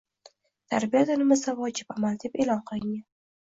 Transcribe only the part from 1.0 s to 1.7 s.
dinimizda